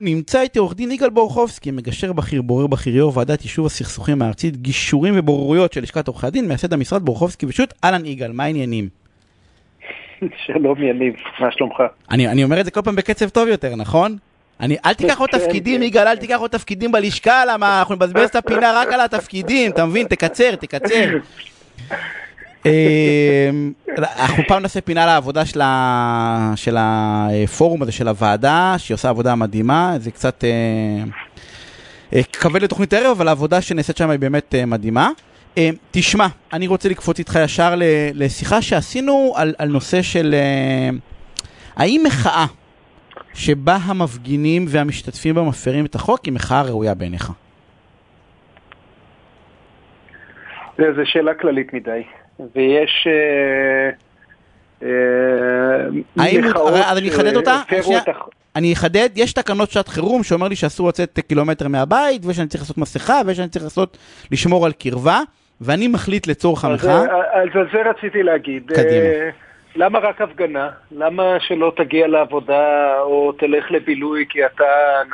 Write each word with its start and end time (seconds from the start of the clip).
נמצא 0.00 0.40
איתי 0.40 0.58
עורך 0.58 0.74
דין 0.74 0.90
יגאל 0.90 1.10
בורחובסקי, 1.10 1.70
מגשר 1.70 2.12
בכיר, 2.12 2.42
בורר 2.42 2.66
בכיר, 2.66 2.96
יו"ר 2.96 3.18
ועדת 3.18 3.42
יישוב 3.42 3.66
הסכסוכים 3.66 4.22
הארצית, 4.22 4.56
גישורים 4.56 5.14
ובוררויות 5.16 5.72
של 5.72 5.82
לשכת 5.82 6.08
עורכי 6.08 6.26
הדין, 6.26 6.48
מייסד 6.48 6.72
המשרד 6.72 7.02
בורחובסקי 7.02 7.46
ושות', 7.46 7.74
אהלן 7.84 8.06
יגאל, 8.06 8.32
מה 8.32 8.44
העניינים? 8.44 8.88
שלום 10.46 10.82
יניב, 10.82 11.14
מה 11.40 11.52
שלומך? 11.52 11.82
אני, 12.10 12.28
אני 12.28 12.44
אומר 12.44 12.60
את 12.60 12.64
זה 12.64 12.70
כל 12.70 12.82
פעם 12.82 12.96
בקצב 12.96 13.28
טוב 13.28 13.48
יותר, 13.48 13.76
נכון? 13.76 14.16
אני, 14.60 14.76
אל 14.86 14.94
תיקח 14.94 15.18
עוד 15.18 15.30
כן, 15.30 15.38
תפקידים, 15.38 15.80
כן. 15.80 15.86
יגאל, 15.86 16.08
אל 16.08 16.16
תיקח 16.16 16.38
עוד 16.38 16.50
תפקידים 16.50 16.92
בלשכה, 16.92 17.44
למה 17.44 17.78
אנחנו 17.78 17.94
נבזבז 17.94 18.28
את 18.28 18.36
הפינה 18.36 18.72
רק 18.74 18.88
על 18.92 19.00
התפקידים, 19.00 19.70
אתה 19.70 19.86
מבין? 19.86 20.06
תקצר, 20.06 20.54
תקצר. 20.54 21.04
אמ, 22.66 23.72
אנחנו 23.98 24.42
פעם 24.48 24.62
נעשה 24.62 24.80
פינה 24.80 25.06
לעבודה 25.06 25.46
של, 26.56 26.76
הפורום 26.78 27.82
הזה, 27.82 27.92
של 27.92 28.08
הוועדה, 28.08 28.74
שהיא 28.78 28.94
עושה 28.94 29.08
עבודה 29.08 29.34
מדהימה, 29.34 29.94
זה 29.98 30.10
קצת 30.10 30.44
אה, 30.44 30.50
אה, 32.12 32.22
כבד 32.22 32.62
לתוכנית 32.62 32.92
ערב, 32.92 33.06
אבל 33.16 33.28
העבודה 33.28 33.60
שנעשית 33.60 33.96
שם 33.96 34.10
היא 34.10 34.18
באמת 34.18 34.54
אה, 34.54 34.66
מדהימה. 34.66 35.10
תשמע, 35.90 36.26
אני 36.52 36.66
רוצה 36.66 36.88
לקפוץ 36.88 37.18
איתך 37.18 37.38
ישר 37.44 37.74
לשיחה 38.14 38.62
שעשינו 38.62 39.32
על, 39.36 39.54
על 39.58 39.68
נושא 39.68 40.02
של 40.02 40.34
האם 41.76 42.02
מחאה 42.06 42.46
שבה 43.34 43.76
המפגינים 43.76 44.64
והמשתתפים 44.68 45.34
בה 45.34 45.42
מפרים 45.42 45.84
את 45.84 45.94
החוק 45.94 46.24
היא 46.24 46.32
מחאה 46.32 46.62
ראויה 46.62 46.94
בעיניך? 46.94 47.32
זו 50.78 51.02
שאלה 51.04 51.34
כללית 51.34 51.74
מדי, 51.74 52.02
ויש... 52.54 53.06
אה, 53.06 53.90
אה, 54.82 55.86
האם- 56.18 56.44
אז 56.86 56.98
אני 56.98 57.08
אחדד 57.08 57.36
אותה? 57.36 57.62
את 58.02 58.08
הח- 58.08 58.28
אני 58.56 58.72
אחדד, 58.72 59.08
יש 59.16 59.32
תקנות 59.32 59.70
שעת 59.70 59.88
חירום 59.88 60.22
שאומר 60.22 60.48
לי 60.48 60.56
שאסור 60.56 60.88
לצאת 60.88 61.20
קילומטר 61.28 61.68
מהבית, 61.68 62.22
ושאני 62.26 62.48
צריך 62.48 62.62
לעשות 62.62 62.78
מסכה, 62.78 63.20
ושאני 63.26 63.48
צריך 63.48 63.64
לעשות, 63.64 63.96
לשמור 64.32 64.66
על 64.66 64.72
קרבה, 64.72 65.20
ואני 65.60 65.88
מחליט 65.88 66.26
לצורך 66.26 66.64
המחאה. 66.64 66.90
אה, 67.06 67.42
אז 67.42 67.48
על 67.54 67.68
זה 67.72 67.90
רציתי 67.90 68.22
להגיד. 68.22 68.62
קדימה. 68.66 68.90
אה, 68.90 69.30
למה 69.76 69.98
רק 69.98 70.20
הפגנה? 70.20 70.68
למה 70.90 71.36
שלא 71.40 71.72
תגיע 71.76 72.06
לעבודה 72.06 72.94
או 73.00 73.32
תלך 73.32 73.70
לבילוי 73.70 74.24
כי 74.28 74.46
אתה 74.46 74.64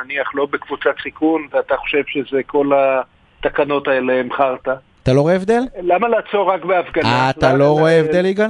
נניח 0.03 0.27
לא 0.35 0.45
בקבוצת 0.51 0.95
סיכון 1.03 1.47
ואתה 1.51 1.75
חושב 1.77 2.01
שזה 2.07 2.41
כל 2.45 2.69
התקנות 2.75 3.87
האלה 3.87 4.13
הם 4.13 4.33
חרטא? 4.33 4.73
אתה 5.03 5.13
לא 5.13 5.21
רואה 5.21 5.35
הבדל? 5.35 5.61
למה 5.81 6.07
לעצור 6.07 6.51
רק 6.53 6.65
בהפגנה? 6.65 7.07
אה, 7.09 7.29
אתה 7.29 7.53
לא 7.53 7.71
רואה 7.71 7.99
הבדל, 7.99 8.25
יגאל? 8.25 8.49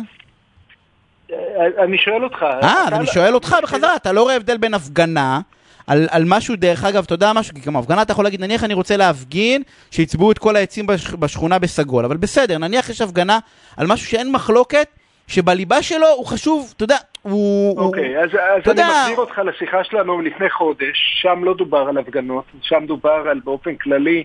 אה, 1.31 1.37
אני 1.83 1.97
שואל 1.97 2.23
אותך. 2.23 2.43
אה, 2.43 2.57
אז 2.87 2.93
אני 2.93 3.05
שואל 3.07 3.35
אותך 3.35 3.55
בחזרה, 3.63 3.95
אתה 3.95 4.11
לא 4.11 4.21
רואה 4.23 4.35
הבדל 4.35 4.57
בין 4.57 4.73
הפגנה, 4.73 5.39
על, 5.87 6.07
על 6.11 6.23
משהו, 6.27 6.55
דרך 6.55 6.83
אגב, 6.83 7.03
אתה 7.05 7.13
יודע 7.13 7.31
משהו, 7.35 7.55
כי 7.55 7.61
גם 7.61 7.75
הפגנה 7.75 8.01
אתה 8.01 8.11
יכול 8.11 8.23
להגיד, 8.25 8.41
נניח 8.41 8.63
אני 8.63 8.73
רוצה 8.73 8.97
להפגין, 8.97 9.61
שיצבעו 9.91 10.31
את 10.31 10.37
כל 10.37 10.55
העצים 10.55 10.87
בש, 10.87 11.11
בשכונה 11.13 11.59
בסגול, 11.59 12.05
אבל 12.05 12.17
בסדר, 12.17 12.57
נניח 12.57 12.89
יש 12.89 13.01
הפגנה 13.01 13.39
על 13.77 13.87
משהו 13.87 14.07
שאין 14.07 14.31
מחלוקת, 14.31 14.87
שבליבה 15.27 15.81
שלו 15.81 16.07
הוא 16.17 16.25
חשוב, 16.25 16.73
אתה 16.77 16.83
יודע, 16.83 16.95
הוא... 17.21 17.31
הוא- 17.79 17.85
אוקיי, 17.87 18.17
אז, 18.19 18.29
אז 18.29 18.31
אתה 18.61 18.71
אני 18.71 18.81
יודע- 18.81 18.87
מחזיר 19.01 19.17
אותך 19.17 19.37
לשיחה 19.45 19.83
שלנו 19.83 20.21
לפני 20.21 20.49
חודש, 20.49 21.19
שם 21.21 21.43
לא 21.43 21.53
דובר 21.53 21.85
על 21.89 21.97
הפגנות, 21.97 22.43
שם 22.61 22.83
דובר 22.87 23.23
על 23.31 23.39
באופן 23.43 23.75
כללי, 23.75 24.23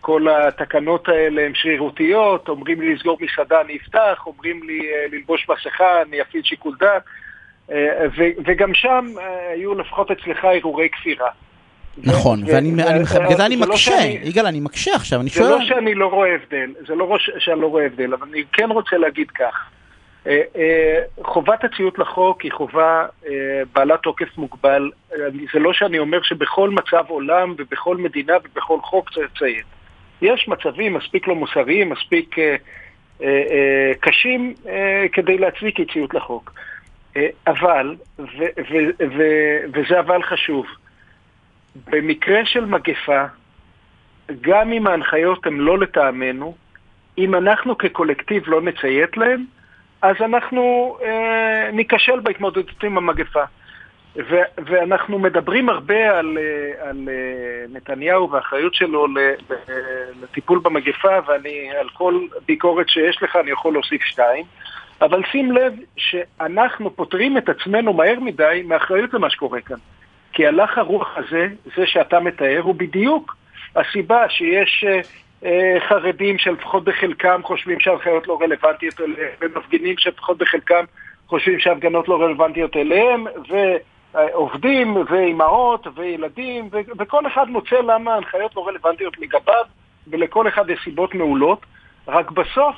כל 0.00 0.26
התקנות 0.28 1.08
האלה 1.08 1.42
הן 1.46 1.52
שרירותיות, 1.54 2.48
אומרים 2.48 2.80
לי 2.80 2.94
לסגור 2.94 3.18
מסעדה 3.20 3.60
אני 3.60 3.76
אפתח, 3.76 4.22
אומרים 4.26 4.62
לי 4.62 4.80
אה, 4.80 5.06
ללבוש 5.12 5.46
מסכה 5.50 6.02
אני 6.02 6.22
אפעיל 6.22 6.42
שיקול 6.42 6.76
דעת, 6.80 7.02
אה, 7.70 8.06
ו- 8.18 8.42
וגם 8.46 8.74
שם 8.74 9.06
אה, 9.20 9.50
היו 9.52 9.74
לפחות 9.74 10.10
אצלך 10.10 10.44
הרהורי 10.44 10.88
כפירה. 10.88 11.28
נכון, 11.98 12.42
ו- 12.42 12.46
ואני 12.46 12.72
ו- 12.76 12.88
אני- 12.88 13.02
ו- 13.02 13.24
בגלל 13.24 13.36
זה 13.36 13.46
אני 13.46 13.56
זה 13.56 13.66
לא 13.66 13.72
מקשה, 13.72 13.92
יגאל, 14.22 14.46
אני 14.46 14.60
מקשה 14.60 14.94
עכשיו, 14.94 15.20
אני 15.20 15.28
זה 15.28 15.34
שואל... 15.34 15.50
לא 15.50 15.64
שאני 15.64 15.94
לא 15.94 16.06
רואה 16.06 16.34
הבדל, 16.34 16.74
זה 16.88 16.94
לא 16.94 17.16
שאני 17.38 17.60
לא 17.60 17.66
רואה 17.66 17.86
הבדל, 17.86 18.14
אבל 18.14 18.26
אני 18.32 18.44
כן 18.52 18.70
רוצה 18.70 18.96
להגיד 18.96 19.30
כך. 19.30 19.70
חובת 21.22 21.64
הציות 21.64 21.98
לחוק 21.98 22.42
היא 22.42 22.52
חובה 22.52 23.06
בעלת 23.72 24.00
תוקף 24.02 24.38
מוגבל. 24.38 24.90
זה 25.52 25.58
לא 25.58 25.72
שאני 25.72 25.98
אומר 25.98 26.22
שבכל 26.22 26.70
מצב 26.70 27.04
עולם 27.08 27.54
ובכל 27.58 27.96
מדינה 27.96 28.32
ובכל 28.44 28.78
חוק 28.82 29.10
צריך 29.10 29.30
לציית. 29.36 29.77
יש 30.22 30.48
מצבים 30.48 30.94
מספיק 30.94 31.28
לא 31.28 31.34
מוסריים, 31.34 31.90
מספיק 31.90 32.38
אה, 32.38 32.56
אה, 33.22 33.26
אה, 33.26 33.92
קשים 34.00 34.54
כדי 35.12 35.38
להצדיק 35.38 35.80
אי 35.80 35.84
ציות 35.92 36.14
לחוק. 36.14 36.52
אבל, 37.46 37.96
וזה 39.72 40.00
אבל 40.00 40.22
חשוב, 40.22 40.66
במקרה 41.90 42.46
של 42.46 42.64
מגפה, 42.64 43.24
גם 44.40 44.72
אם 44.72 44.86
ההנחיות 44.86 45.46
הן 45.46 45.56
לא 45.56 45.78
לטעמנו, 45.78 46.54
אם 47.18 47.34
אנחנו 47.34 47.78
כקולקטיב 47.78 48.42
לא 48.46 48.62
נציית 48.62 49.16
להן, 49.16 49.44
אז 50.02 50.16
אנחנו 50.20 50.96
אה, 51.02 51.70
ניכשל 51.72 52.20
בהתמודדות 52.20 52.84
עם 52.84 52.98
המגפה. 52.98 53.44
ו- 54.18 54.62
ואנחנו 54.66 55.18
מדברים 55.18 55.68
הרבה 55.68 56.18
על, 56.18 56.38
אה, 56.38 56.88
על 56.88 57.08
אה, 57.08 57.64
נתניהו 57.72 58.30
והאחריות 58.30 58.74
שלו 58.74 59.06
לטיפול 60.22 60.58
במגפה, 60.58 61.18
ואני, 61.26 61.70
על 61.80 61.88
כל 61.88 62.20
ביקורת 62.46 62.88
שיש 62.88 63.22
לך 63.22 63.36
אני 63.36 63.50
יכול 63.50 63.72
להוסיף 63.72 64.02
שתיים, 64.02 64.44
אבל 65.00 65.22
שים 65.32 65.52
לב 65.52 65.72
שאנחנו 65.96 66.96
פוטרים 66.96 67.38
את 67.38 67.48
עצמנו 67.48 67.92
מהר 67.92 68.20
מדי 68.20 68.62
מאחריות 68.66 69.14
למה 69.14 69.30
שקורה 69.30 69.60
כאן. 69.60 69.76
כי 70.32 70.46
הלך 70.46 70.78
הרוח 70.78 71.16
הזה, 71.16 71.48
זה 71.76 71.86
שאתה 71.86 72.20
מתאר, 72.20 72.60
הוא 72.60 72.74
בדיוק 72.74 73.36
הסיבה 73.76 74.28
שיש 74.28 74.84
אה, 75.44 75.76
חרדים 75.88 76.38
שלפחות 76.38 76.84
בחלקם 76.84 77.40
חושבים 77.44 77.80
שההנחיות 77.80 78.28
לא 78.28 78.38
רלוונטיות 78.40 79.00
אליהם, 79.00 79.30
ומפגינים 79.40 79.94
שלפחות 79.98 80.38
בחלקם 80.38 80.84
חושבים 81.26 81.58
שההפגנות 81.58 82.08
לא 82.08 82.22
רלוונטיות 82.22 82.76
אליהם, 82.76 83.24
ועובדים, 84.14 84.96
ואימהות, 85.08 85.86
וילדים, 85.94 86.68
ו- 86.72 86.90
וכל 86.98 87.26
אחד 87.26 87.50
מוצא 87.50 87.76
למה 87.76 88.14
ההנחיות 88.14 88.56
לא 88.56 88.68
רלוונטיות 88.68 89.18
לגביו, 89.18 89.64
ולכל 90.06 90.48
אחד 90.48 90.70
יש 90.70 90.80
סיבות 90.84 91.14
מעולות, 91.14 91.66
רק 92.08 92.30
בסוף 92.30 92.76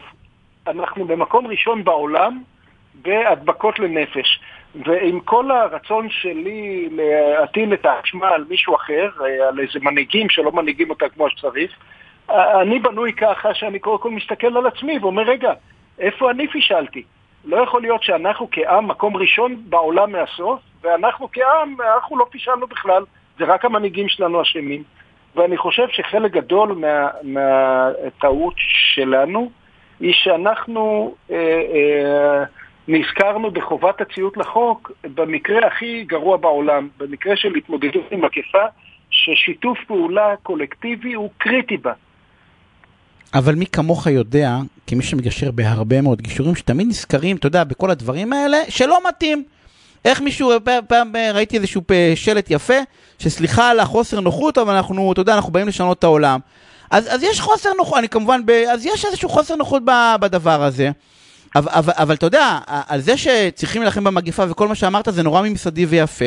אנחנו 0.66 1.04
במקום 1.04 1.46
ראשון 1.46 1.84
בעולם 1.84 2.42
בהדבקות 2.94 3.78
לנפש. 3.78 4.40
ועם 4.74 5.20
כל 5.20 5.50
הרצון 5.50 6.10
שלי 6.10 6.88
להטיל 6.90 7.74
את 7.74 7.86
האשמה 7.86 8.28
על 8.28 8.44
מישהו 8.48 8.76
אחר, 8.76 9.08
על 9.48 9.60
איזה 9.60 9.78
מנהיגים 9.82 10.28
שלא 10.30 10.52
מנהיגים 10.52 10.90
אותה 10.90 11.08
כמו 11.08 11.30
שצריך, 11.30 11.72
אני 12.30 12.78
בנוי 12.78 13.12
ככה 13.12 13.54
שאני 13.54 13.78
קודם 13.78 13.98
כל 13.98 14.10
מסתכל 14.10 14.56
על 14.56 14.66
עצמי 14.66 14.98
ואומר, 14.98 15.22
רגע, 15.22 15.52
איפה 15.98 16.30
אני 16.30 16.48
פישלתי? 16.48 17.02
לא 17.44 17.56
יכול 17.56 17.82
להיות 17.82 18.02
שאנחנו 18.02 18.48
כעם 18.52 18.88
מקום 18.88 19.16
ראשון 19.16 19.56
בעולם 19.68 20.12
מהסוף, 20.12 20.60
ואנחנו 20.82 21.28
כעם, 21.32 21.76
אנחנו 21.96 22.18
לא 22.18 22.26
פישלנו 22.30 22.66
בכלל, 22.66 23.02
זה 23.38 23.44
רק 23.44 23.64
המנהיגים 23.64 24.08
שלנו 24.08 24.42
אשמים. 24.42 24.82
ואני 25.36 25.56
חושב 25.56 25.86
שחלק 25.92 26.32
גדול 26.32 26.72
מה- 26.72 27.08
מהטעות 27.22 28.54
שלנו 28.56 29.50
היא 30.00 30.14
שאנחנו 30.14 31.14
אה, 31.30 31.36
אה, 31.36 32.44
נזכרנו 32.88 33.50
בחובת 33.50 34.00
הציות 34.00 34.36
לחוק 34.36 34.92
במקרה 35.04 35.66
הכי 35.66 36.04
גרוע 36.04 36.36
בעולם, 36.36 36.88
במקרה 36.98 37.36
של 37.36 37.54
התמודדות 37.54 38.04
עם 38.10 38.20
מגפה, 38.24 38.64
ששיתוף 39.10 39.78
פעולה 39.86 40.34
קולקטיבי 40.42 41.12
הוא 41.12 41.30
קריטי 41.38 41.76
בה. 41.76 41.92
אבל 43.34 43.54
מי 43.54 43.66
כמוך 43.66 44.06
יודע, 44.06 44.50
כמי 44.86 45.02
שמגשר 45.02 45.50
בהרבה 45.50 46.00
מאוד 46.00 46.20
גישורים, 46.20 46.54
שתמיד 46.54 46.86
נזכרים, 46.88 47.36
אתה 47.36 47.46
יודע, 47.46 47.64
בכל 47.64 47.90
הדברים 47.90 48.32
האלה, 48.32 48.56
שלא 48.68 48.98
מתאים. 49.08 49.44
איך 50.04 50.20
מישהו, 50.20 50.52
פעם, 50.64 50.84
פעם 50.88 51.12
ראיתי 51.34 51.56
איזשהו 51.56 51.82
שלט 52.14 52.46
יפה, 52.50 52.74
שסליחה 53.18 53.70
על 53.70 53.80
החוסר 53.80 54.20
נוחות, 54.20 54.58
אבל 54.58 54.74
אנחנו, 54.74 55.12
אתה 55.12 55.20
יודע, 55.20 55.34
אנחנו 55.34 55.52
באים 55.52 55.68
לשנות 55.68 55.98
את 55.98 56.04
העולם. 56.04 56.40
אז, 56.90 57.14
אז 57.14 57.22
יש 57.22 57.40
חוסר 57.40 57.68
נוחות, 57.78 57.98
אני 57.98 58.08
כמובן, 58.08 58.40
ב, 58.46 58.50
אז 58.50 58.86
יש 58.86 59.04
איזשהו 59.04 59.28
חוסר 59.28 59.56
נוחות 59.56 59.82
בדבר 60.20 60.62
הזה. 60.62 60.90
אבל, 61.54 61.72
אבל, 61.72 61.92
אבל 61.96 62.14
אתה 62.14 62.26
יודע, 62.26 62.58
על 62.66 63.00
זה 63.00 63.16
שצריכים 63.16 63.82
להילחם 63.82 64.04
במגפה 64.04 64.44
וכל 64.48 64.68
מה 64.68 64.74
שאמרת 64.74 65.08
זה 65.10 65.22
נורא 65.22 65.42
ממסדי 65.42 65.86
ויפה, 65.86 66.24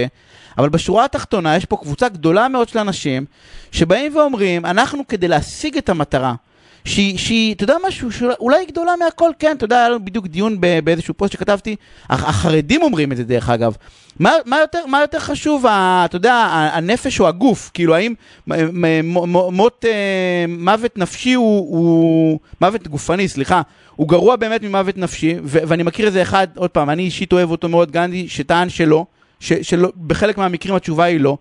אבל 0.58 0.70
בשורה 0.70 1.06
התחתונה 1.06 1.56
יש 1.56 1.66
פה 1.66 1.78
קבוצה 1.78 2.10
גדולה 2.10 2.48
מאוד 2.48 2.70
של 2.70 2.80
אנשים 2.80 3.26
שבאים 3.72 4.18
ואומרים, 4.18 4.66
אנחנו 4.66 5.08
כדי 5.08 5.28
להשיג 5.28 5.78
את 5.78 5.90
המטרה, 5.90 6.34
שהיא, 6.86 7.56
אתה 7.56 7.64
יודע 7.64 7.76
משהו, 7.88 8.12
שאולי 8.12 8.66
גדולה 8.66 8.92
מהכל, 9.00 9.30
כן, 9.40 9.56
אתה 9.58 9.66
יודע, 9.66 9.78
היה 9.78 9.90
לנו 9.90 10.06
בדיוק 10.06 10.28
דיון 10.28 10.58
באיזשהו 10.84 11.14
פוסט 11.14 11.34
שכתבתי, 11.34 11.76
הח- 12.10 12.24
החרדים 12.30 12.82
אומרים 12.84 13.12
את 13.12 13.18
זה 13.18 13.24
דרך 13.24 13.50
אגב. 13.50 13.76
מה, 14.20 14.32
מה, 14.46 14.60
יותר, 14.60 14.86
מה 14.88 15.02
יותר 15.02 15.20
חשוב, 15.20 15.66
אתה 16.06 16.16
יודע, 16.16 16.34
הנפש 16.74 17.20
או 17.20 17.28
הגוף? 17.28 17.72
כאילו, 17.74 17.96
האם 17.96 18.14
מות, 19.52 19.86
אה, 19.88 20.46
מוות 20.48 20.98
נפשי 20.98 21.34
הוא, 21.34 21.78
הוא, 21.78 22.40
מוות 22.62 22.88
גופני, 22.88 23.28
סליחה, 23.28 23.62
הוא 23.96 24.08
גרוע 24.10 24.36
באמת 24.36 24.64
ממוות 24.64 24.98
נפשי, 24.98 25.36
ו- 25.44 25.60
ואני 25.68 25.84
מכיר 25.84 26.08
איזה 26.08 26.22
אחד, 26.22 26.48
עוד 26.56 26.70
פעם, 26.70 26.90
אני 26.90 27.04
אישית 27.04 27.34
אוהב 27.34 27.52
אותו 27.52 27.70
מאוד, 27.70 27.92
גנדי, 27.92 28.28
שטען 28.30 28.70
שלא, 28.70 29.06
ש- 29.40 29.54
שלא, 29.54 29.92
בחלק 30.08 30.38
מהמקרים 30.38 30.76
התשובה 30.76 31.04
היא 31.04 31.20
לא. 31.20 31.38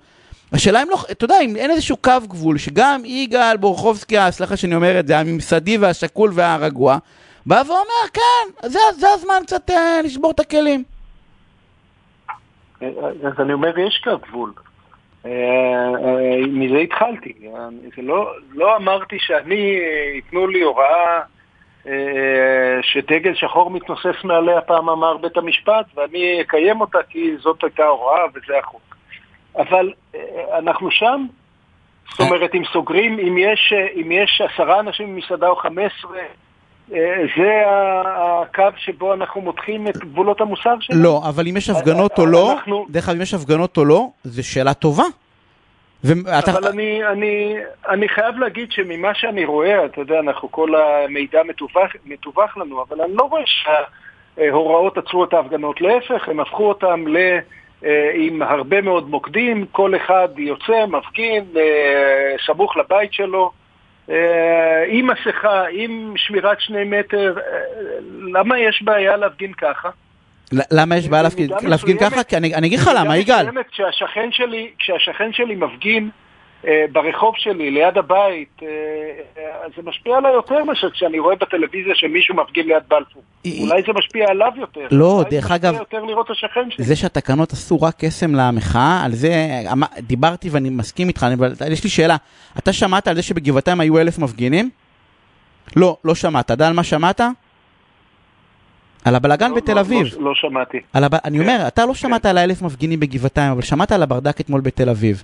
השאלה 0.52 0.82
אם 0.82 0.90
לא, 0.90 0.96
אתה 1.10 1.25
יודע, 1.25 1.40
אם 1.44 1.56
אין 1.56 1.70
איזשהו 1.70 1.96
קו 1.96 2.12
גבול, 2.28 2.58
שגם 2.58 3.02
יגאל 3.04 3.56
בורחובסקי, 3.56 4.16
סליחה 4.31 4.56
שאני 4.56 4.75
אומר 4.75 5.00
את 5.00 5.06
זה, 5.06 5.19
הממסדי 5.19 5.78
והשקול 5.78 6.31
והרגוע, 6.34 6.99
בא 7.46 7.62
ואומר, 7.66 8.08
כן, 8.12 8.69
זה, 8.69 8.78
זה 8.93 9.06
הזמן 9.14 9.43
קצת 9.43 9.70
אה, 9.70 10.00
לשבור 10.04 10.31
את 10.31 10.40
הכלים. 10.40 10.84
אז 12.81 13.32
אני 13.38 13.52
אומר, 13.52 13.78
יש 13.78 14.00
קו 14.04 14.19
גבול. 14.28 14.52
אה, 15.26 15.31
אה, 15.31 16.46
מזה 16.46 16.78
התחלתי. 16.78 17.32
לא, 17.99 18.32
לא 18.52 18.76
אמרתי 18.76 19.16
שאני, 19.19 19.78
ייתנו 20.14 20.46
לי 20.46 20.62
הוראה 20.62 21.20
שדגל 22.82 23.34
שחור 23.34 23.70
מתנוסס 23.70 24.25
מעליה, 24.25 24.60
פעם 24.60 24.88
אמר 24.88 25.16
בית 25.16 25.37
המשפט, 25.37 25.87
ואני 25.94 26.40
אקיים 26.40 26.81
אותה 26.81 26.99
כי 27.08 27.37
זאת 27.40 27.64
הייתה 27.64 27.84
הוראה 27.84 28.25
וזה 28.34 28.58
החוק. 28.58 28.91
אבל 29.56 29.93
אנחנו 30.58 30.90
שם. 30.90 31.26
זאת 32.10 32.20
אומרת, 32.20 32.54
אם 32.54 32.62
סוגרים, 32.72 33.19
אם 33.19 33.38
יש, 33.38 33.72
אם 34.00 34.12
יש 34.12 34.43
עשרה 34.52 34.81
אנשים 34.81 35.14
במסעדה 35.14 35.49
או 35.49 35.56
חמש 35.56 35.93
עשרה, 35.99 36.22
זה 37.37 37.62
הקו 38.06 38.69
שבו 38.76 39.14
אנחנו 39.14 39.40
מותחים 39.40 39.88
את 39.88 39.96
גבולות 39.96 40.40
המוסר 40.40 40.75
שלנו? 40.81 41.02
לא, 41.02 41.22
אבל 41.28 41.46
אם 41.49 41.56
יש 41.56 41.70
הפגנות 41.70 42.19
או 42.19 42.26
לא, 42.26 42.56
דרך 42.90 43.08
אגב, 43.08 43.16
אם 43.16 43.22
יש 43.22 43.34
הפגנות 43.34 43.76
או 43.76 43.84
לא, 43.84 44.08
זו 44.25 44.49
שאלה 44.49 44.75
טובה. 44.75 45.04
ואתה... 46.04 46.50
אבל 46.50 46.69
אני, 46.69 47.06
אני, 47.06 47.56
אני 47.88 48.08
חייב 48.08 48.38
להגיד 48.38 48.72
שממה 48.72 49.14
שאני 49.14 49.44
רואה, 49.44 49.84
אתה 49.84 50.00
יודע, 50.00 50.19
אנחנו, 50.19 50.50
כל 50.52 50.69
המידע 50.75 51.43
מתווך, 51.49 51.93
מתווך 52.06 52.56
לנו, 52.56 52.82
אבל 52.82 53.00
אני 53.00 53.12
לא 53.14 53.25
רואה 53.25 53.43
שההוראות 53.46 54.99
עצרו 54.99 55.25
את 55.25 55.32
ההפגנות. 55.32 55.81
להפך, 55.81 56.28
הם 56.28 56.40
הפכו 56.40 56.69
אותם 56.69 57.04
ל... 57.08 57.16
אה, 57.84 58.11
עם 58.14 58.43
הרבה 58.43 58.81
מאוד 58.81 59.11
מוקדים, 59.11 59.67
כל 59.73 59.96
אחד 59.96 60.29
יוצא, 60.37 60.87
מפגין, 60.87 61.44
אה, 61.56 62.34
סמוך 62.46 62.76
לבית 62.76 63.12
שלו. 63.12 63.52
אה, 64.11 64.84
עם 64.88 65.11
מסכה, 65.11 65.64
עם 65.70 66.14
שמירת 66.17 66.61
שני 66.61 66.84
מטר, 66.84 67.34
למה 68.34 68.58
יש 68.58 68.82
בעיה 68.82 69.17
להפגין 69.17 69.52
ככה? 69.52 69.88
למה 70.70 70.96
יש 70.96 71.08
בעיה 71.08 71.23
להפגין 71.69 71.99
ככה? 71.99 72.25
כי 72.25 72.37
אני 72.37 72.67
אגיד 72.67 72.79
לך 72.79 72.90
למה, 72.96 73.17
יגאל. 73.17 73.46
כשהשכן 74.78 75.32
שלי 75.32 75.55
מפגין 75.55 76.11
ברחוב 76.93 77.35
שלי, 77.37 77.70
ליד 77.70 77.99
הבית, 77.99 78.62
אה, 78.62 78.69
אה, 79.38 79.69
זה 79.76 79.82
משפיע 79.82 80.17
עליי 80.17 80.32
יותר 80.32 80.64
מאשר 80.64 80.91
כשאני 80.91 81.19
רואה 81.19 81.37
בטלוויזיה 81.37 81.94
שמישהו 81.94 82.35
מפגין 82.35 82.67
ליד 82.67 82.82
בלפור. 82.88 83.23
אולי 83.61 83.82
זה 83.87 83.93
משפיע 83.93 84.31
עליו 84.31 84.53
יותר. 84.56 84.87
לא, 84.91 85.25
דרך 85.31 85.50
אגב, 85.50 85.73
זה 85.73 85.79
יותר 85.79 86.05
לראות 86.05 86.26
את 86.26 86.31
השכן 86.31 86.70
שלי. 86.70 86.85
זה 86.85 86.97
שהתקנות 86.97 87.53
עשו 87.53 87.82
רק 87.82 87.94
קסם 87.99 88.35
למחאה, 88.35 89.03
על 89.05 89.12
זה 89.12 89.32
דיברתי 89.99 90.49
ואני 90.50 90.70
מסכים 90.70 91.09
איתך, 91.09 91.26
אבל 91.38 91.53
יש 91.73 91.85
לי 91.85 91.91
שאלה. 91.91 92.17
אתה 92.59 92.73
שמעת 92.73 93.09
על 93.09 93.14
זה 93.14 93.23
שבגבעתיים 93.23 93.81
היו 93.81 93.99
אלף 93.99 94.19
מפגינים? 94.19 94.70
לא, 95.76 95.97
לא 96.05 96.14
שמעת. 96.14 96.44
אתה 96.44 96.55
יודע 96.55 96.69
על 96.69 96.73
מה 96.73 96.85
שמעת? 96.85 97.20
על 99.05 99.14
הבלגן 99.14 99.50
לא, 99.50 99.56
בתל 99.56 99.75
לא, 99.75 99.81
אביב. 99.81 100.06
לא, 100.19 100.25
לא 100.25 100.35
שמעתי. 100.35 100.79
הב... 100.94 101.14
אני 101.25 101.41
אומר, 101.41 101.64
אתה 101.67 101.87
לא 101.87 101.94
שמעת 101.94 102.23
כן. 102.23 102.29
על 102.29 102.38
האלף 102.38 102.62
מפגינים 102.62 103.00
בגבעתיים, 103.00 103.53
אבל 103.53 103.62
שמעת 103.62 103.93
על 103.93 104.03
הברדק 104.03 104.41
אתמול 104.41 104.61
בתל 104.61 104.88
אביב. 104.88 105.23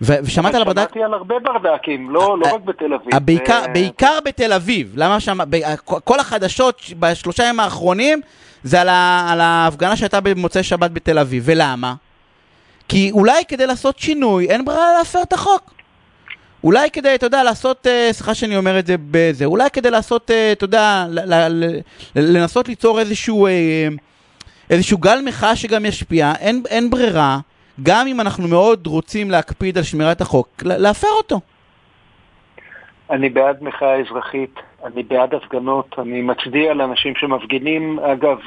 ושמעת 0.00 0.54
על 0.54 0.62
הברדק? 0.62 0.80
שמעתי 0.80 1.02
על 1.02 1.14
הרבה 1.14 1.34
ברדקים, 1.38 2.10
לא, 2.10 2.36
לא 2.40 2.54
רק 2.54 2.60
בתל 2.60 2.94
אביב. 2.94 3.18
בעיקר, 3.22 3.64
בעיקר 3.72 4.18
בתל 4.24 4.52
אביב. 4.52 4.92
למה 4.96 5.20
שם, 5.20 5.38
כל 5.84 6.20
החדשות 6.20 6.82
בשלושה 6.98 7.44
ימים 7.44 7.60
האחרונים 7.60 8.20
זה 8.62 8.80
על, 8.80 8.88
ה, 8.88 9.26
על 9.32 9.40
ההפגנה 9.40 9.96
שהייתה 9.96 10.20
במוצאי 10.20 10.62
שבת 10.62 10.90
בתל 10.90 11.18
אביב. 11.18 11.42
ולמה? 11.46 11.94
כי 12.88 13.10
אולי 13.10 13.42
כדי 13.48 13.66
לעשות 13.66 13.98
שינוי 13.98 14.46
אין 14.46 14.64
ברירה 14.64 14.92
להפר 14.98 15.22
את 15.22 15.32
החוק. 15.32 15.74
אולי 16.64 16.90
כדי, 16.90 17.14
אתה 17.14 17.26
יודע, 17.26 17.42
לעשות, 17.44 17.86
אה, 17.86 18.08
סליחה 18.12 18.34
שאני 18.34 18.56
אומר 18.56 18.78
את 18.78 18.86
זה 18.86 18.94
בזה, 19.10 19.44
אולי 19.44 19.70
כדי 19.72 19.90
לעשות, 19.90 20.30
אה, 20.30 20.52
אתה 20.52 20.64
יודע, 20.64 21.06
לנסות 22.16 22.68
ליצור 22.68 23.00
איזשהו, 23.00 23.46
אה, 23.46 23.88
איזשהו 24.70 24.98
גל 24.98 25.20
מחאה 25.24 25.56
שגם 25.56 25.86
ישפיע, 25.86 26.32
אין, 26.40 26.62
אין 26.68 26.90
ברירה. 26.90 27.38
גם 27.82 28.06
אם 28.06 28.20
אנחנו 28.20 28.48
מאוד 28.48 28.86
רוצים 28.86 29.30
להקפיד 29.30 29.78
על 29.78 29.84
שמירת 29.84 30.20
החוק, 30.20 30.48
להפר 30.62 31.08
אותו. 31.18 31.40
אני 33.10 33.28
בעד 33.28 33.62
מחאה 33.62 34.00
אזרחית, 34.00 34.54
אני 34.84 35.02
בעד 35.02 35.34
הפגנות, 35.34 35.94
אני 35.98 36.22
מצדיע 36.22 36.74
לאנשים 36.74 37.14
שמפגינים, 37.16 37.98
אגב, 37.98 38.38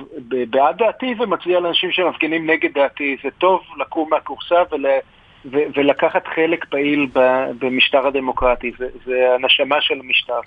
בעד 0.49 0.77
דעתי 0.77 1.15
ומצדיע 1.19 1.59
לאנשים 1.59 1.91
שמפגינים 1.91 2.49
נגד 2.49 2.73
דעתי. 2.73 3.17
זה 3.23 3.29
טוב 3.37 3.61
לקום 3.79 4.09
מהקורסה 4.09 4.55
ול, 4.71 4.85
ולקחת 5.45 6.27
חלק 6.35 6.65
פעיל 6.65 7.07
במשטר 7.59 8.07
הדמוקרטי, 8.07 8.71
זה, 8.77 8.87
זה 9.05 9.35
הנשמה 9.35 9.81
של 9.81 9.99
המשטר. 9.99 10.39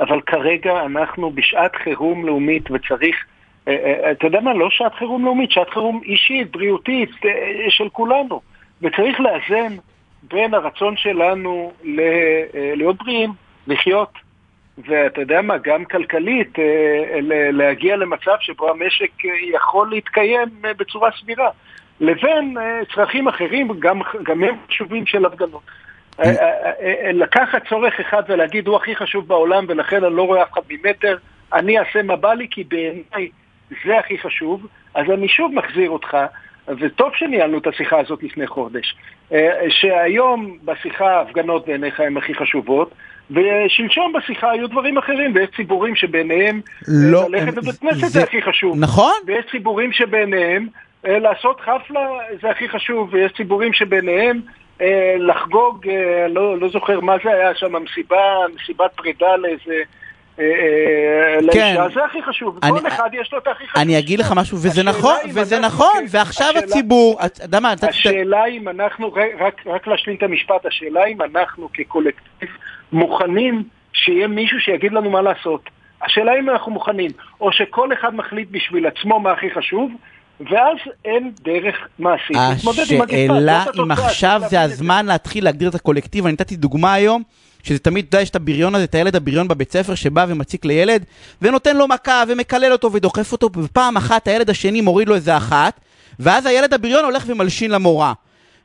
אבל 0.00 0.20
כרגע 0.20 0.84
אנחנו 0.84 1.30
בשעת 1.30 1.76
חירום 1.76 2.26
לאומית 2.26 2.70
וצריך 2.70 3.16
אתה 4.10 4.26
יודע 4.26 4.40
מה, 4.40 4.54
לא 4.54 4.70
שעת 4.70 4.94
חירום 4.94 5.24
לאומית, 5.24 5.50
שעת 5.50 5.70
חירום 5.70 6.00
אישית, 6.04 6.50
בריאותית, 6.50 7.10
אה, 7.24 7.30
של 7.68 7.88
כולנו. 7.88 8.40
וצריך 8.82 9.20
לאזן 9.20 9.76
בין 10.22 10.54
הרצון 10.54 10.96
שלנו 10.96 11.72
להיות 12.74 12.96
בריאים, 12.96 13.30
לחיות, 13.66 14.12
ואתה 14.78 15.20
יודע 15.20 15.42
מה, 15.42 15.58
גם 15.58 15.84
כלכלית, 15.84 16.58
להגיע 17.52 17.96
למצב 17.96 18.34
שבו 18.40 18.70
המשק 18.70 19.10
יכול 19.52 19.90
להתקיים 19.90 20.48
בצורה 20.62 21.10
סבירה, 21.20 21.50
לבין 22.00 22.56
צרכים 22.94 23.28
אחרים, 23.28 23.68
גם, 23.78 24.00
גם 24.22 24.44
הם 24.44 24.54
חשובים 24.68 25.06
של 25.06 25.24
הפגנות. 25.24 25.62
לקחת 27.12 27.68
צורך 27.68 28.00
אחד 28.00 28.22
ולהגיד, 28.28 28.66
הוא 28.66 28.76
הכי 28.76 28.96
חשוב 28.96 29.28
בעולם 29.28 29.64
ולכן 29.68 30.04
אני 30.04 30.16
לא 30.16 30.22
רואה 30.22 30.42
אף 30.42 30.52
אחד 30.52 30.62
ממטר, 30.70 31.16
אני 31.52 31.78
אעשה 31.78 32.02
מה 32.02 32.16
בא 32.16 32.34
לי, 32.34 32.46
כי 32.50 32.64
בעיניי 32.64 33.28
זה 33.86 33.98
הכי 33.98 34.18
חשוב, 34.18 34.66
אז 34.94 35.10
אני 35.10 35.28
שוב 35.28 35.52
מחזיר 35.54 35.90
אותך, 35.90 36.16
וטוב 36.68 37.10
שניהלנו 37.14 37.58
את 37.58 37.66
השיחה 37.66 38.00
הזאת 38.00 38.22
לפני 38.22 38.46
חודש, 38.46 38.96
אה, 39.32 39.66
שהיום 39.68 40.58
בשיחה 40.64 41.10
ההפגנות 41.10 41.66
בעיניך 41.66 42.00
הן 42.00 42.16
הכי 42.16 42.34
חשובות, 42.34 42.94
ושלשום 43.30 44.12
בשיחה 44.12 44.50
היו 44.50 44.68
דברים 44.68 44.98
אחרים, 44.98 45.34
ויש 45.34 45.48
ציבורים 45.56 45.96
שביניהם 45.96 46.60
לא, 46.88 47.30
ללכת 47.30 47.56
לבית 47.56 47.78
כנסת 47.80 47.98
זה, 47.98 48.06
זה 48.06 48.22
הכי 48.22 48.42
חשוב. 48.42 48.76
נכון. 48.78 49.12
ויש 49.26 49.44
ציבורים 49.50 49.92
שביניהם 49.92 50.66
אה, 51.06 51.18
לעשות 51.18 51.60
חפלה 51.60 52.08
זה 52.42 52.50
הכי 52.50 52.68
חשוב, 52.68 53.08
ויש 53.12 53.32
ציבורים 53.32 53.72
שביניהם 53.72 54.40
אה, 54.80 55.14
לחגוג, 55.18 55.86
לא, 56.28 56.58
לא 56.58 56.68
זוכר 56.68 57.00
מה 57.00 57.16
זה 57.24 57.30
היה 57.30 57.54
שם, 57.54 57.72
מסיבה, 57.82 58.34
מסיבת 58.54 58.90
פרידה 58.96 59.36
לאיזה... 59.36 59.82
אה, 60.38 60.44
אה, 60.44 61.40
לאישה, 61.40 61.86
זה 61.94 62.04
הכי 62.04 62.22
חשוב, 62.22 62.58
כל 62.60 62.88
אחד 62.88 63.10
יש 63.12 63.32
לו 63.32 63.38
את 63.38 63.46
הכי 63.46 63.66
חשוב. 63.66 63.82
אני 63.82 63.98
אגיד 63.98 64.18
לך 64.18 64.32
משהו, 64.36 64.58
וזה 64.58 64.82
נכון, 64.82 65.16
וזה 65.34 65.58
נכון, 65.58 66.04
ועכשיו 66.10 66.54
הציבור, 66.58 67.18
אתה 67.26 67.44
יודע 67.44 67.60
מה, 67.60 67.74
השאלה 67.88 68.46
אם 68.46 68.68
אנחנו, 68.68 69.12
רק 69.66 69.86
להשלים 69.86 70.16
את 70.16 70.22
המשפט, 70.22 70.66
השאלה 70.66 71.06
אם 71.06 71.22
אנחנו 71.22 71.68
כקולקטיב 71.74 72.48
מוכנים 72.92 73.62
שיהיה 73.92 74.26
מישהו 74.26 74.60
שיגיד 74.60 74.92
לנו 74.92 75.10
מה 75.10 75.22
לעשות. 75.22 75.70
השאלה 76.02 76.32
אם 76.38 76.50
אנחנו 76.50 76.72
מוכנים, 76.72 77.10
או 77.40 77.52
שכל 77.52 77.92
אחד 77.92 78.14
מחליט 78.14 78.48
בשביל 78.50 78.86
עצמו 78.86 79.20
מה 79.20 79.32
הכי 79.32 79.50
חשוב, 79.50 79.92
ואז 80.40 80.76
אין 81.04 81.32
דרך 81.40 81.76
מעשית. 81.98 82.36
השאלה 82.36 83.64
אם 83.78 83.90
עכשיו 83.90 84.40
זה 84.46 84.60
הזמן 84.60 85.06
להתחיל 85.06 85.44
להגדיר 85.44 85.68
את 85.68 85.74
הקולקטיב, 85.74 86.24
אני 86.24 86.32
נתתי 86.32 86.56
דוגמה 86.56 86.94
היום. 86.94 87.22
שזה 87.64 87.78
תמיד, 87.78 88.04
אתה 88.08 88.16
יודע, 88.16 88.22
יש 88.22 88.30
את 88.30 88.36
הבריון 88.36 88.74
הזה, 88.74 88.84
את 88.84 88.94
הילד 88.94 89.16
הבריון 89.16 89.48
בבית 89.48 89.72
ספר 89.72 89.94
שבא 89.94 90.26
ומציק 90.28 90.64
לילד, 90.64 91.04
ונותן 91.42 91.76
לו 91.76 91.88
מכה 91.88 92.22
ומקלל 92.28 92.72
אותו 92.72 92.92
ודוחף 92.92 93.32
אותו, 93.32 93.50
ופעם 93.56 93.96
אחת 93.96 94.28
הילד 94.28 94.50
השני 94.50 94.80
מוריד 94.80 95.08
לו 95.08 95.14
איזה 95.14 95.36
אחת, 95.36 95.80
ואז 96.20 96.46
הילד 96.46 96.74
הבריון 96.74 97.04
הולך 97.04 97.24
ומלשין 97.26 97.70
למורה. 97.70 98.12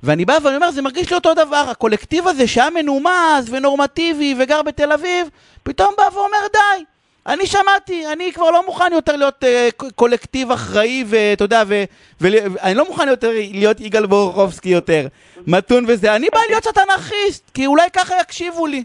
ואני 0.04 0.26
בא 0.26 0.38
ואני 0.44 0.56
אומר, 0.56 0.72
זה 0.72 0.82
מרגיש 0.82 1.10
לי 1.10 1.16
אותו 1.16 1.34
דבר, 1.34 1.66
הקולקטיב 1.72 2.28
הזה 2.28 2.48
שהיה 2.48 2.70
מנומס 2.70 3.50
ונורמטיבי 3.50 4.36
וגר 4.40 4.62
בתל 4.62 4.92
אביב, 4.92 5.28
פתאום 5.64 5.94
בא 5.98 6.04
ואומר 6.14 6.48
די. 6.54 6.84
אני 7.30 7.46
שמעתי, 7.48 8.08
אני 8.08 8.32
כבר 8.34 8.52
לא 8.52 8.66
מוכן 8.66 8.92
יותר 8.92 9.16
להיות 9.16 9.44
uh, 9.44 9.92
קולקטיב 9.96 10.52
אחראי, 10.52 11.04
ואתה 11.08 11.44
יודע, 11.44 11.64
ואני 12.22 12.76
לא 12.76 12.88
מוכן 12.88 13.08
יותר 13.08 13.32
להיות 13.34 13.80
יגאל 13.80 14.06
בורחובסקי 14.06 14.70
יותר, 14.70 15.08
מתון 15.48 15.86
וזה, 15.88 16.16
אני 16.16 16.28
בא 16.34 16.40
להיות 16.50 16.68
אנרכיסט, 16.78 17.52
כי 17.54 17.66
אולי 17.66 17.88
ככה 17.94 18.16
יקשיבו 18.22 18.68
לי. 18.68 18.84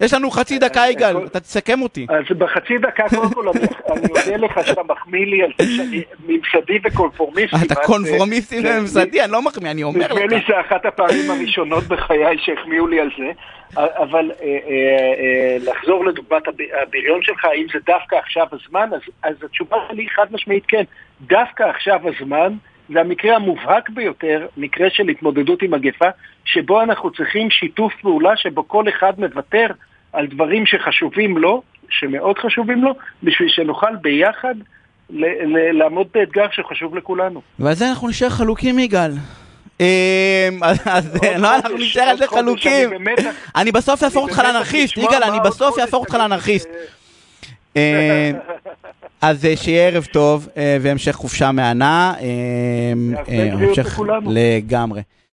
יש 0.00 0.14
לנו 0.14 0.30
חצי 0.30 0.58
דקה, 0.58 0.80
אה, 0.80 0.90
יגאל, 0.90 1.16
אתה 1.26 1.40
תסכם 1.40 1.82
אותי. 1.82 2.06
אז 2.08 2.36
בחצי 2.38 2.78
דקה, 2.78 3.04
קודם 3.08 3.30
כל, 3.30 3.48
אני 3.92 4.00
מודה 4.08 4.36
לך 4.36 4.66
שאתה 4.66 4.82
מחמיא 4.82 5.26
לי 5.26 5.42
על 5.42 5.50
זה 5.58 5.64
שאני 5.76 6.02
ממסדי 6.26 6.78
וקונפורמיסטי. 6.84 7.56
אתה 7.66 7.74
קונפורמיסטי 7.74 8.60
וממסדי, 8.64 9.24
אני 9.24 9.32
לא 9.32 9.42
מחמיא, 9.42 9.70
אני 9.70 9.82
אומר 9.82 10.00
לך. 10.00 10.12
נדמה 10.12 10.26
לי 10.26 10.42
שזה 10.42 10.60
אחת 10.60 10.86
הפעמים 10.86 11.30
הראשונות 11.30 11.84
בחיי 11.84 12.38
שהחמיאו 12.38 12.86
לי 12.86 13.00
על 13.00 13.10
זה. 13.18 13.30
אבל 13.76 14.30
אה, 14.42 14.46
אה, 14.46 15.56
לחזור 15.60 16.04
לדוגמת 16.04 16.42
הבריון 16.82 17.22
שלך, 17.22 17.44
האם 17.44 17.66
זה 17.72 17.78
דווקא 17.86 18.16
עכשיו 18.16 18.46
הזמן, 18.52 18.90
אז 19.22 19.34
התשובה 19.44 19.76
שלי 19.88 20.06
חד 20.08 20.26
משמעית 20.30 20.64
כן. 20.68 20.84
דווקא 21.20 21.62
עכשיו 21.62 22.00
הזמן 22.08 22.52
זה 22.88 23.00
המקרה 23.00 23.36
המובהק 23.36 23.90
ביותר, 23.90 24.46
מקרה 24.56 24.90
של 24.90 25.08
התמודדות 25.08 25.62
עם 25.62 25.70
מגפה, 25.70 26.08
שבו 26.44 26.82
אנחנו 26.82 27.10
צריכים 27.10 27.50
שיתוף 27.50 27.92
פעולה, 28.02 28.36
שבו 28.36 28.68
כל 28.68 28.88
אחד 28.88 29.12
מוותר 29.18 29.66
על 30.12 30.26
דברים 30.26 30.66
שחשובים 30.66 31.38
לו, 31.38 31.62
שמאוד 31.90 32.38
חשובים 32.38 32.84
לו, 32.84 32.94
בשביל 33.22 33.48
שנוכל 33.48 33.96
ביחד 34.02 34.54
לעמוד 35.72 36.06
באתגר 36.14 36.46
שחשוב 36.52 36.96
לכולנו. 36.96 37.40
ועל 37.58 37.74
זה 37.74 37.88
אנחנו 37.88 38.08
נשאר 38.08 38.28
חלוקים, 38.28 38.78
יגאל. 38.78 39.10
אמ, 39.80 39.86
אז 40.84 41.18
לא, 41.38 41.56
אנחנו 41.56 41.76
נשאר 41.76 42.02
על 42.02 42.16
זה 42.16 42.26
חלוקים. 42.26 42.90
אני 43.56 43.72
בסוף 43.72 44.02
אהפוך 44.02 44.28
אותך 44.28 44.38
לאנרכיסט, 44.38 44.96
יגאל, 44.96 45.22
אני 45.22 45.38
בסוף 45.44 45.78
אהפוך 45.78 46.00
אותך 46.04 46.14
לאנרכיסט. 46.14 46.68
אז 49.20 49.44
אה, 49.44 49.56
שיהיה 49.56 49.88
ערב 49.88 50.06
טוב 50.12 50.48
אה, 50.56 50.76
והמשך 50.80 51.12
חופשה 51.12 51.52
מהנה. 51.52 52.14
אמ, 52.20 53.14
לגמרי. 54.30 55.02